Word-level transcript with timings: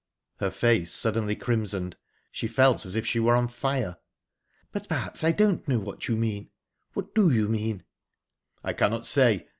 Her 0.39 0.49
face 0.49 0.91
suddenly 0.91 1.35
crimsoned; 1.35 1.95
she 2.31 2.47
felt 2.47 2.87
as 2.87 2.95
if 2.95 3.05
she 3.05 3.19
were 3.19 3.35
on 3.35 3.47
fire. 3.47 3.97
"But 4.71 4.87
perhaps 4.89 5.23
I 5.23 5.31
don't 5.31 5.67
know 5.67 5.77
what 5.77 6.07
you 6.07 6.15
mean. 6.15 6.49
What 6.93 7.13
do 7.13 7.29
you 7.29 7.47
mean?" 7.47 7.83
"I 8.63 8.73
cannot 8.73 9.05
say. 9.05 9.47